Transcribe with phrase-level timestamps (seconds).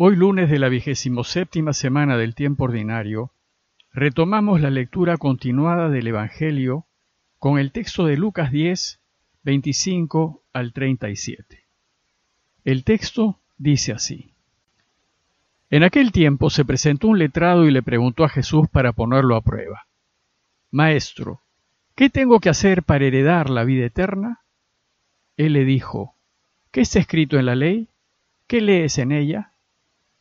[0.00, 3.32] Hoy lunes de la vigésimo séptima semana del tiempo ordinario,
[3.92, 6.86] retomamos la lectura continuada del Evangelio
[7.40, 9.00] con el texto de Lucas 10,
[9.42, 11.66] 25 al 37.
[12.62, 14.34] El texto dice así.
[15.68, 19.42] En aquel tiempo se presentó un letrado y le preguntó a Jesús para ponerlo a
[19.42, 19.88] prueba.
[20.70, 21.42] Maestro,
[21.96, 24.44] ¿qué tengo que hacer para heredar la vida eterna?
[25.36, 26.14] Él le dijo,
[26.70, 27.88] ¿qué está escrito en la ley?
[28.46, 29.54] ¿Qué lees en ella?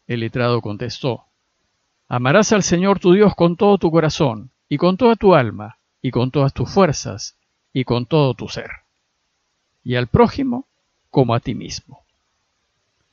[0.08, 1.26] El letrado contestó,
[2.08, 6.12] Amarás al Señor tu Dios con todo tu corazón, y con toda tu alma, y
[6.12, 7.38] con todas tus fuerzas,
[7.74, 8.72] y con todo tu ser,
[9.84, 10.66] y al prójimo
[11.10, 12.04] como a ti mismo.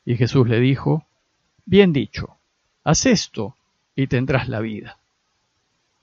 [0.05, 1.05] Y Jesús le dijo,
[1.67, 2.37] Bien dicho,
[2.84, 3.56] haz esto
[3.97, 4.98] y tendrás la vida.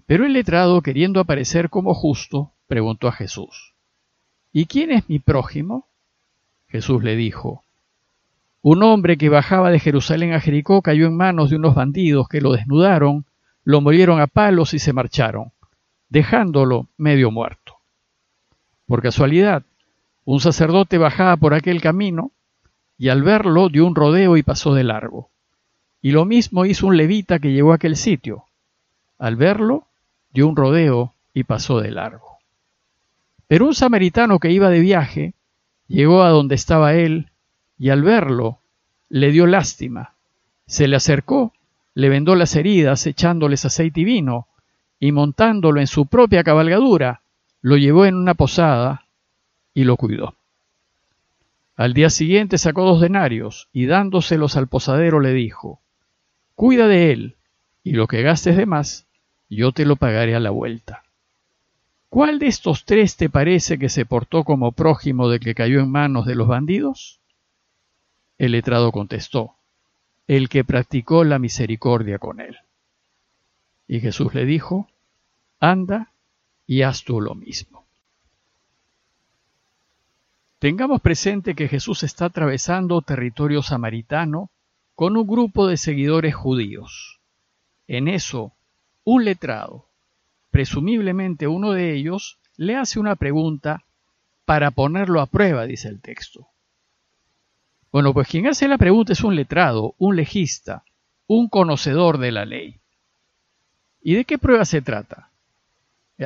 [0.05, 3.73] Pero el letrado, queriendo aparecer como justo, preguntó a Jesús,
[4.51, 5.87] ¿Y quién es mi prójimo?
[6.67, 7.63] Jesús le dijo,
[8.61, 12.41] un hombre que bajaba de Jerusalén a Jericó cayó en manos de unos bandidos que
[12.41, 13.25] lo desnudaron,
[13.63, 15.51] lo molieron a palos y se marcharon,
[16.09, 17.77] dejándolo medio muerto.
[18.85, 19.63] Por casualidad,
[20.25, 22.31] un sacerdote bajaba por aquel camino
[22.97, 25.29] y al verlo dio un rodeo y pasó de largo.
[26.01, 28.45] Y lo mismo hizo un levita que llegó a aquel sitio.
[29.17, 29.87] Al verlo,
[30.33, 32.37] dio un rodeo y pasó de largo.
[33.47, 35.33] Pero un samaritano que iba de viaje
[35.87, 37.30] llegó a donde estaba él
[37.81, 38.59] y al verlo
[39.09, 40.13] le dio lástima.
[40.67, 41.51] Se le acercó,
[41.95, 44.47] le vendó las heridas echándoles aceite y vino,
[44.99, 47.23] y montándolo en su propia cabalgadura,
[47.59, 49.07] lo llevó en una posada
[49.73, 50.35] y lo cuidó.
[51.75, 55.79] Al día siguiente sacó dos denarios y dándoselos al posadero le dijo,
[56.53, 57.35] Cuida de él,
[57.83, 59.07] y lo que gastes de más,
[59.49, 61.01] yo te lo pagaré a la vuelta.
[62.09, 65.89] ¿Cuál de estos tres te parece que se portó como prójimo de que cayó en
[65.89, 67.20] manos de los bandidos?
[68.41, 69.53] El letrado contestó,
[70.25, 72.57] el que practicó la misericordia con él.
[73.87, 74.87] Y Jesús le dijo,
[75.59, 76.11] anda
[76.65, 77.85] y haz tú lo mismo.
[80.57, 84.49] Tengamos presente que Jesús está atravesando territorio samaritano
[84.95, 87.19] con un grupo de seguidores judíos.
[87.87, 88.53] En eso,
[89.03, 89.85] un letrado,
[90.49, 93.83] presumiblemente uno de ellos, le hace una pregunta
[94.45, 96.47] para ponerlo a prueba, dice el texto.
[97.91, 100.83] Bueno, pues quien hace la pregunta es un letrado, un legista,
[101.27, 102.79] un conocedor de la ley.
[104.01, 105.29] ¿Y de qué prueba se trata?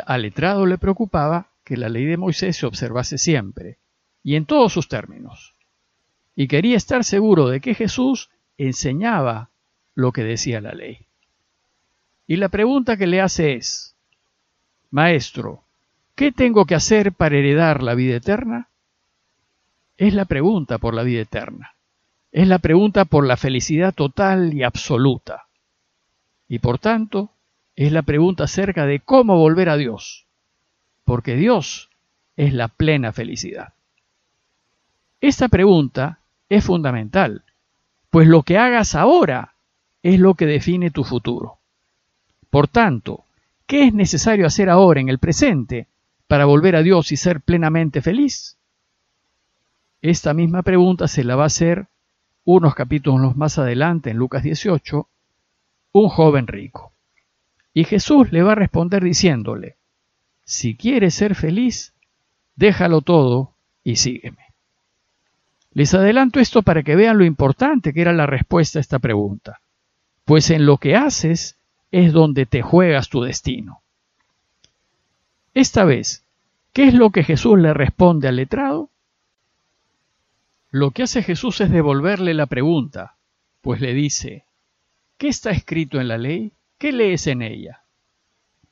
[0.05, 3.77] Al letrado le preocupaba que la ley de Moisés se observase siempre,
[4.23, 5.55] y en todos sus términos.
[6.35, 9.49] Y quería estar seguro de que Jesús enseñaba
[9.95, 11.07] lo que decía la ley.
[12.27, 13.95] Y la pregunta que le hace es,
[14.91, 15.63] Maestro,
[16.15, 18.69] ¿qué tengo que hacer para heredar la vida eterna?
[19.97, 21.75] Es la pregunta por la vida eterna.
[22.31, 25.45] Es la pregunta por la felicidad total y absoluta.
[26.49, 27.31] Y por tanto,
[27.75, 30.25] es la pregunta acerca de cómo volver a Dios.
[31.05, 31.89] Porque Dios
[32.35, 33.73] es la plena felicidad.
[35.21, 36.19] Esta pregunta
[36.49, 37.43] es fundamental,
[38.09, 39.55] pues lo que hagas ahora
[40.03, 41.57] es lo que define tu futuro.
[42.49, 43.23] Por tanto,
[43.65, 45.87] ¿qué es necesario hacer ahora en el presente
[46.27, 48.57] para volver a Dios y ser plenamente feliz?
[50.07, 51.87] Esta misma pregunta se la va a hacer
[52.43, 55.09] unos capítulos más adelante, en Lucas 18,
[55.93, 56.93] un joven rico.
[57.73, 59.77] Y Jesús le va a responder diciéndole,
[60.43, 61.95] si quieres ser feliz,
[62.55, 64.53] déjalo todo y sígueme.
[65.71, 69.59] Les adelanto esto para que vean lo importante que era la respuesta a esta pregunta,
[70.23, 71.57] pues en lo que haces
[71.89, 73.81] es donde te juegas tu destino.
[75.55, 76.23] Esta vez,
[76.73, 78.91] ¿qué es lo que Jesús le responde al letrado?
[80.77, 83.15] Lo que hace Jesús es devolverle la pregunta,
[83.61, 84.43] pues le dice,
[85.17, 86.51] ¿qué está escrito en la ley?
[86.77, 87.83] ¿Qué lees en ella?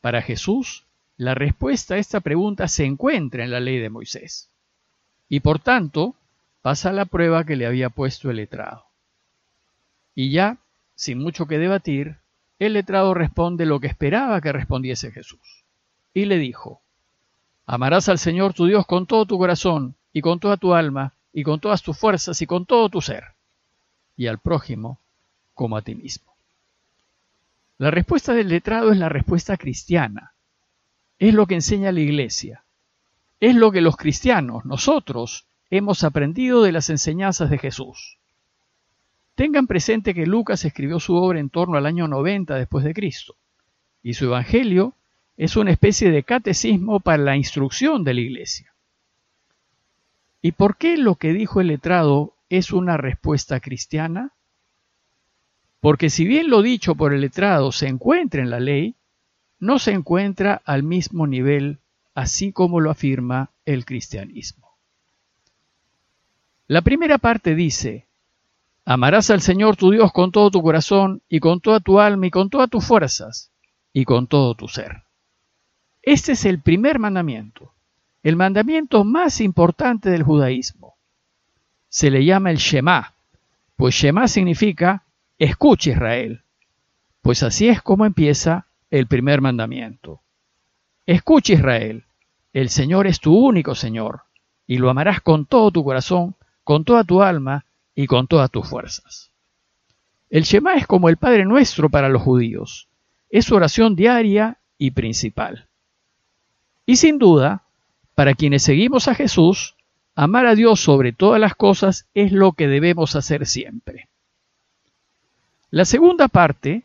[0.02, 0.84] Para Jesús,
[1.16, 4.50] la respuesta a esta pregunta se encuentra en la ley de Moisés.
[5.30, 6.13] Y por tanto,
[6.62, 8.83] pasa la prueba que le había puesto el letrado.
[10.13, 10.57] Y ya,
[10.95, 12.18] sin mucho que debatir,
[12.60, 15.63] el letrado responde lo que esperaba que respondiese Jesús.
[16.13, 16.81] Y le dijo,
[17.66, 21.44] Amarás al Señor tu Dios con todo tu corazón y con toda tu alma y
[21.44, 23.24] con todas tus fuerzas y con todo tu ser,
[24.15, 25.00] y al prójimo
[25.56, 26.31] como a ti mismo.
[27.80, 30.33] La respuesta del letrado es la respuesta cristiana,
[31.18, 32.63] es lo que enseña la iglesia,
[33.39, 38.18] es lo que los cristianos, nosotros, hemos aprendido de las enseñanzas de Jesús.
[39.35, 43.35] Tengan presente que Lucas escribió su obra en torno al año 90 después de Cristo,
[44.03, 44.94] y su evangelio
[45.35, 48.73] es una especie de catecismo para la instrucción de la iglesia.
[50.45, 54.34] ¿Y por qué lo que dijo el letrado es una respuesta cristiana?
[55.80, 58.95] Porque si bien lo dicho por el letrado se encuentra en la ley,
[59.60, 61.80] no se encuentra al mismo nivel,
[62.13, 64.75] así como lo afirma el cristianismo.
[66.68, 68.07] La primera parte dice,
[68.84, 72.31] amarás al Señor tu Dios con todo tu corazón y con toda tu alma y
[72.31, 73.54] con todas tus fuerzas
[73.94, 75.04] y con todo tu ser.
[76.01, 77.73] Este es el primer mandamiento,
[78.24, 80.96] el mandamiento más importante del judaísmo.
[81.90, 83.14] Se le llama el Shema,
[83.75, 85.04] pues Shema significa
[85.38, 86.42] escucha Israel,
[87.22, 90.22] pues así es como empieza el primer mandamiento.
[91.06, 92.06] Escucha Israel,
[92.54, 94.22] el Señor es tu único Señor,
[94.66, 98.68] y lo amarás con todo tu corazón, con toda tu alma y con todas tus
[98.68, 99.31] fuerzas.
[100.30, 102.88] El Shema es como el Padre Nuestro para los judíos.
[103.30, 105.68] Es su oración diaria y principal.
[106.86, 107.64] Y sin duda,
[108.15, 109.75] para quienes seguimos a Jesús,
[110.15, 114.07] amar a Dios sobre todas las cosas es lo que debemos hacer siempre.
[115.71, 116.83] La segunda parte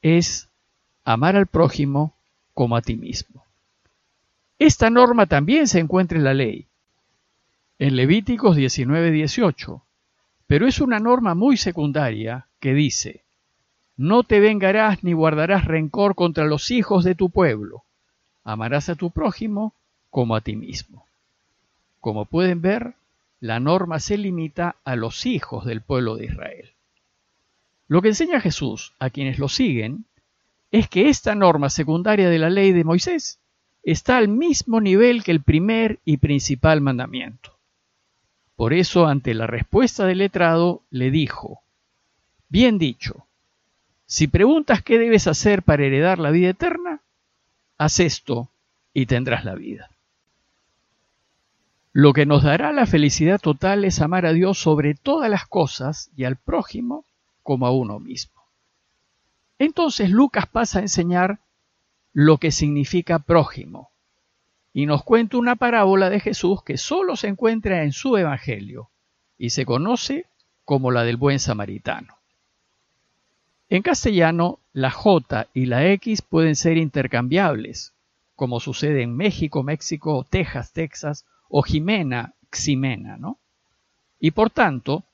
[0.00, 0.48] es
[1.04, 2.14] amar al prójimo
[2.54, 3.44] como a ti mismo.
[4.58, 6.66] Esta norma también se encuentra en la ley,
[7.78, 9.82] en Levíticos 19:18,
[10.46, 13.24] pero es una norma muy secundaria que dice,
[13.96, 17.82] no te vengarás ni guardarás rencor contra los hijos de tu pueblo,
[18.44, 19.74] amarás a tu prójimo
[20.12, 21.06] como a ti mismo.
[21.98, 22.94] Como pueden ver,
[23.40, 26.70] la norma se limita a los hijos del pueblo de Israel.
[27.88, 30.04] Lo que enseña Jesús a quienes lo siguen
[30.70, 33.38] es que esta norma secundaria de la ley de Moisés
[33.82, 37.56] está al mismo nivel que el primer y principal mandamiento.
[38.54, 41.62] Por eso, ante la respuesta del letrado, le dijo,
[42.50, 43.26] Bien dicho,
[44.04, 47.00] si preguntas qué debes hacer para heredar la vida eterna,
[47.78, 48.50] haz esto
[48.92, 49.88] y tendrás la vida.
[51.94, 56.10] Lo que nos dará la felicidad total es amar a Dios sobre todas las cosas
[56.16, 57.04] y al prójimo
[57.42, 58.40] como a uno mismo.
[59.58, 61.40] Entonces Lucas pasa a enseñar
[62.14, 63.90] lo que significa prójimo
[64.72, 68.88] y nos cuenta una parábola de Jesús que solo se encuentra en su Evangelio
[69.36, 70.26] y se conoce
[70.64, 72.16] como la del buen samaritano.
[73.68, 77.92] En castellano, la J y la X pueden ser intercambiables,
[78.34, 83.38] como sucede en México, México, Texas, Texas o Jimena, Ximena, ¿no?
[84.18, 85.04] Y por tanto,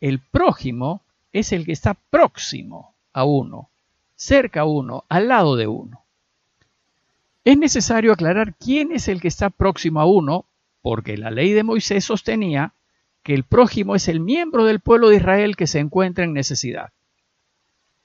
[0.00, 1.02] el prójimo
[1.32, 3.70] es el que está próximo a uno,
[4.16, 6.02] cerca a uno, al lado de uno.
[7.44, 10.46] Es necesario aclarar quién es el que está próximo a uno,
[10.82, 12.72] porque la ley de Moisés sostenía
[13.22, 16.92] que el prójimo es el miembro del pueblo de Israel que se encuentra en necesidad.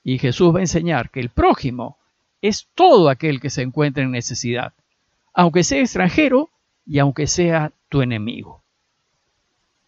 [0.03, 1.97] Y Jesús va a enseñar que el prójimo
[2.41, 4.73] es todo aquel que se encuentra en necesidad,
[5.33, 6.49] aunque sea extranjero
[6.85, 8.61] y aunque sea tu enemigo.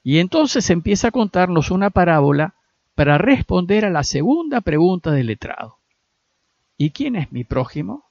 [0.03, 2.55] Y entonces empieza a contarnos una parábola
[2.95, 5.77] para responder a la segunda pregunta del letrado.
[6.77, 8.05] ¿Y quién es mi prójimo?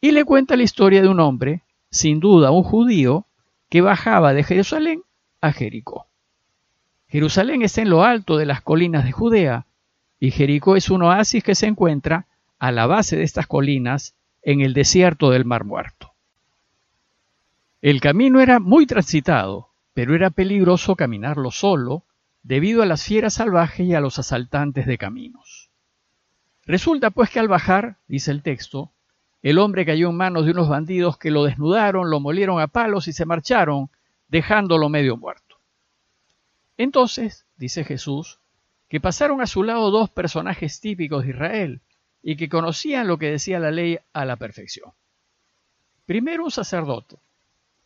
[0.00, 3.26] Y le cuenta la historia de un hombre, sin duda un judío,
[3.68, 5.02] que bajaba de Jerusalén
[5.40, 6.06] a Jericó.
[7.08, 9.66] Jerusalén está en lo alto de las colinas de Judea
[10.18, 12.26] y Jericó es un oasis que se encuentra
[12.58, 16.12] a la base de estas colinas en el desierto del Mar Muerto.
[17.82, 22.04] El camino era muy transitado, pero era peligroso caminarlo solo
[22.42, 25.70] debido a las fieras salvajes y a los asaltantes de caminos.
[26.64, 28.92] Resulta pues que al bajar, dice el texto,
[29.42, 33.08] el hombre cayó en manos de unos bandidos que lo desnudaron, lo molieron a palos
[33.08, 33.90] y se marcharon,
[34.28, 35.60] dejándolo medio muerto.
[36.76, 38.40] Entonces, dice Jesús,
[38.88, 41.80] que pasaron a su lado dos personajes típicos de Israel
[42.22, 44.92] y que conocían lo que decía la ley a la perfección.
[46.06, 47.16] Primero un sacerdote,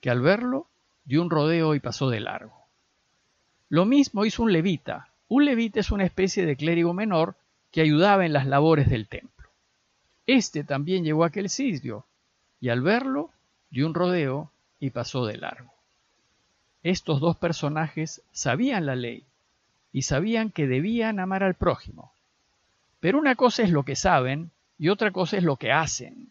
[0.00, 0.66] que al verlo
[1.04, 2.66] dio un rodeo y pasó de largo.
[3.69, 5.09] Lo mismo hizo un levita.
[5.28, 7.37] Un levita es una especie de clérigo menor
[7.71, 9.49] que ayudaba en las labores del templo.
[10.26, 12.04] Este también llegó a aquel sitio,
[12.61, 13.30] y al verlo
[13.71, 15.73] dio un rodeo y pasó de largo.
[16.83, 19.25] Estos dos personajes sabían la ley
[19.92, 22.12] y sabían que debían amar al prójimo.
[23.00, 26.30] Pero una cosa es lo que saben y otra cosa es lo que hacen.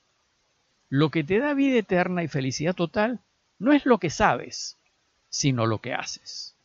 [0.89, 3.19] Lo que te da vida eterna y felicidad total
[3.59, 4.77] no es lo que sabes,
[5.29, 6.55] sino lo que haces.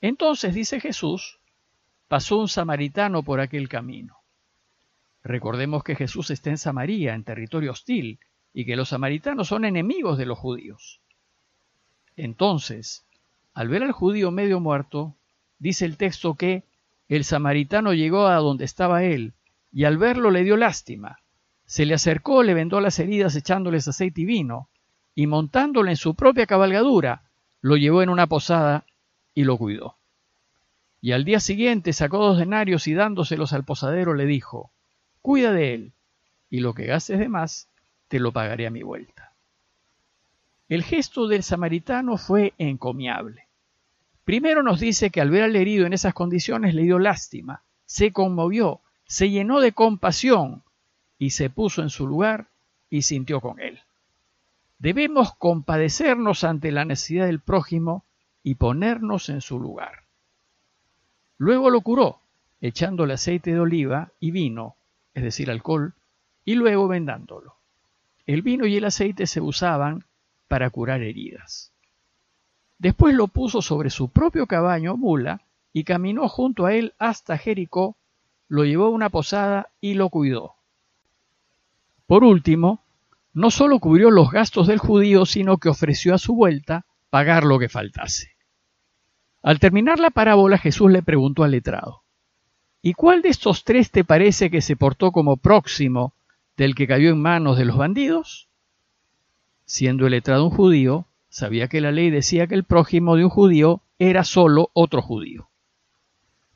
[0.00, 1.38] Entonces dice Jesús,
[2.08, 4.16] pasó un samaritano por aquel camino.
[5.22, 8.18] Recordemos que Jesús está en Samaria, en territorio hostil,
[8.54, 11.00] y que los samaritanos son enemigos de los judíos.
[12.16, 13.04] Entonces,
[13.52, 15.14] al ver al judío medio muerto,
[15.58, 16.64] dice el texto que
[17.08, 19.34] el samaritano llegó a donde estaba él,
[19.72, 21.20] y al verlo le dio lástima.
[21.66, 24.68] Se le acercó, le vendó las heridas echándoles aceite y vino,
[25.20, 27.24] y montándolo en su propia cabalgadura,
[27.60, 28.86] lo llevó en una posada
[29.34, 29.98] y lo cuidó.
[31.02, 34.70] Y al día siguiente sacó dos denarios y dándoselos al posadero le dijo,
[35.20, 35.92] Cuida de él,
[36.48, 37.68] y lo que gastes de más,
[38.08, 39.34] te lo pagaré a mi vuelta.
[40.70, 43.44] El gesto del samaritano fue encomiable.
[44.24, 48.10] Primero nos dice que al ver al herido en esas condiciones le dio lástima, se
[48.10, 50.62] conmovió, se llenó de compasión
[51.18, 52.46] y se puso en su lugar
[52.88, 53.80] y sintió con él.
[54.80, 58.06] Debemos compadecernos ante la necesidad del prójimo
[58.42, 60.04] y ponernos en su lugar.
[61.36, 62.20] Luego lo curó,
[62.62, 64.76] echándole aceite de oliva y vino,
[65.12, 65.92] es decir, alcohol,
[66.46, 67.56] y luego vendándolo.
[68.24, 70.06] El vino y el aceite se usaban
[70.48, 71.72] para curar heridas.
[72.78, 75.42] Después lo puso sobre su propio caballo mula
[75.74, 77.96] y caminó junto a él hasta Jericó,
[78.48, 80.54] lo llevó a una posada y lo cuidó.
[82.06, 82.82] Por último,
[83.32, 87.58] no sólo cubrió los gastos del judío, sino que ofreció a su vuelta pagar lo
[87.58, 88.36] que faltase.
[89.42, 92.02] Al terminar la parábola, Jesús le preguntó al letrado,
[92.82, 96.14] ¿Y cuál de estos tres te parece que se portó como próximo
[96.56, 98.48] del que cayó en manos de los bandidos?
[99.64, 103.30] Siendo el letrado un judío, sabía que la ley decía que el prójimo de un
[103.30, 105.48] judío era solo otro judío.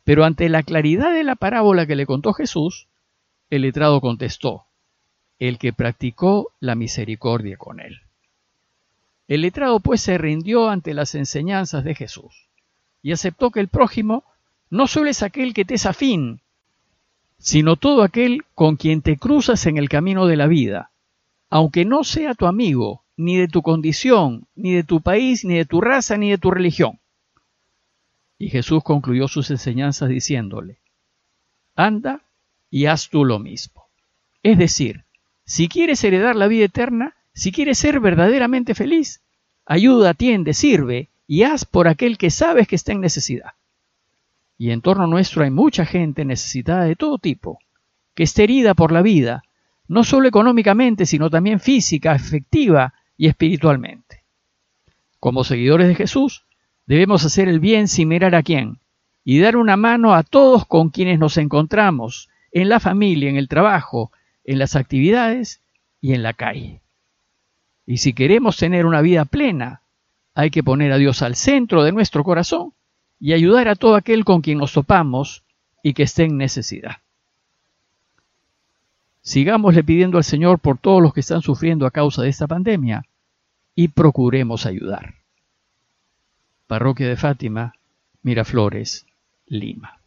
[0.02, 2.88] Pero ante la claridad de la parábola que le contó Jesús,
[3.50, 4.66] el letrado contestó,
[5.38, 8.00] el que practicó la misericordia con él.
[9.26, 12.48] El letrado pues se rindió ante las enseñanzas de Jesús
[13.02, 14.24] y aceptó que el prójimo
[14.70, 16.40] no solo es aquel que te es afín,
[17.38, 20.90] sino todo aquel con quien te cruzas en el camino de la vida,
[21.50, 25.64] aunque no sea tu amigo, ni de tu condición, ni de tu país, ni de
[25.64, 26.98] tu raza, ni de tu religión.
[28.38, 30.78] Y Jesús concluyó sus enseñanzas diciéndole,
[31.76, 32.22] anda
[32.70, 33.86] y haz tú lo mismo.
[34.42, 35.03] Es decir,
[35.44, 39.22] si quieres heredar la vida eterna, si quieres ser verdaderamente feliz,
[39.66, 43.52] ayuda, atiende, sirve y haz por aquel que sabes que está en necesidad.
[44.56, 47.58] Y en torno nuestro hay mucha gente necesitada de todo tipo,
[48.14, 49.42] que está herida por la vida,
[49.88, 54.22] no solo económicamente, sino también física, afectiva y espiritualmente.
[55.18, 56.46] Como seguidores de Jesús,
[56.86, 58.78] debemos hacer el bien sin mirar a quién
[59.24, 63.48] y dar una mano a todos con quienes nos encontramos, en la familia, en el
[63.48, 64.12] trabajo,
[64.44, 65.60] en las actividades
[66.00, 66.80] y en la calle.
[67.86, 69.82] Y si queremos tener una vida plena,
[70.34, 72.72] hay que poner a Dios al centro de nuestro corazón
[73.20, 75.44] y ayudar a todo aquel con quien nos topamos
[75.82, 76.98] y que esté en necesidad.
[79.22, 83.06] Sigámosle pidiendo al Señor por todos los que están sufriendo a causa de esta pandemia
[83.74, 85.14] y procuremos ayudar.
[86.66, 87.74] Parroquia de Fátima,
[88.22, 89.06] Miraflores,
[89.46, 90.03] Lima.